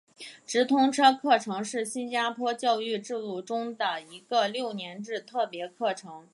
[0.47, 6.27] 直通车课程是新加坡教育制度中的一个六年制特别课程。